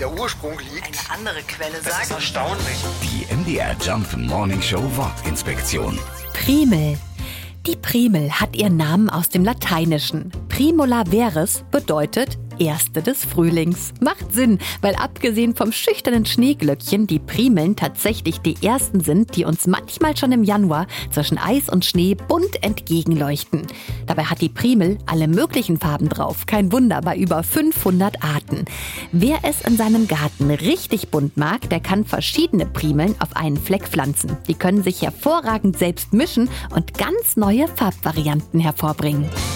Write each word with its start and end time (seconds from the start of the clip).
der 0.00 0.12
Ursprung 0.12 0.58
liegt. 0.58 0.86
Eine 0.86 1.18
andere 1.18 1.42
Quelle 1.42 1.78
Das 1.82 1.86
ist 1.86 2.08
sagt, 2.08 2.10
erstaunlich. 2.10 2.76
Die 3.02 3.34
MDR 3.34 3.76
Jump 3.80 4.16
Morning 4.16 4.60
Show 4.60 4.82
Wortinspektion. 4.96 5.98
Primel. 6.32 6.98
Die 7.66 7.76
Primel 7.76 8.30
hat 8.30 8.54
ihren 8.54 8.76
Namen 8.76 9.10
aus 9.10 9.28
dem 9.28 9.44
Lateinischen. 9.44 10.30
Primula 10.48 11.04
veris 11.04 11.64
bedeutet 11.70 12.38
Erste 12.58 13.02
des 13.02 13.24
Frühlings. 13.24 13.92
Macht 14.00 14.32
Sinn, 14.32 14.58
weil 14.80 14.94
abgesehen 14.94 15.54
vom 15.54 15.72
schüchternen 15.72 16.26
Schneeglöckchen 16.26 17.06
die 17.06 17.18
Primeln 17.18 17.76
tatsächlich 17.76 18.40
die 18.40 18.56
ersten 18.64 19.00
sind, 19.00 19.36
die 19.36 19.44
uns 19.44 19.66
manchmal 19.66 20.16
schon 20.16 20.32
im 20.32 20.44
Januar 20.44 20.86
zwischen 21.10 21.38
Eis 21.38 21.68
und 21.68 21.84
Schnee 21.84 22.14
bunt 22.14 22.62
entgegenleuchten. 22.62 23.66
Dabei 24.06 24.24
hat 24.24 24.40
die 24.40 24.48
Primel 24.48 24.98
alle 25.06 25.28
möglichen 25.28 25.78
Farben 25.78 26.08
drauf. 26.08 26.46
Kein 26.46 26.72
Wunder, 26.72 27.00
bei 27.00 27.16
über 27.16 27.42
500 27.42 28.22
Arten. 28.22 28.64
Wer 29.12 29.38
es 29.42 29.62
in 29.62 29.76
seinem 29.76 30.08
Garten 30.08 30.50
richtig 30.50 31.08
bunt 31.08 31.36
mag, 31.36 31.68
der 31.70 31.80
kann 31.80 32.04
verschiedene 32.04 32.66
Primeln 32.66 33.14
auf 33.20 33.36
einen 33.36 33.56
Fleck 33.56 33.88
pflanzen. 33.88 34.36
Die 34.48 34.54
können 34.54 34.82
sich 34.82 35.02
hervorragend 35.02 35.78
selbst 35.78 36.12
mischen 36.12 36.48
und 36.74 36.94
ganz 36.94 37.36
neue 37.36 37.68
Farbvarianten 37.68 38.60
hervorbringen. 38.60 39.28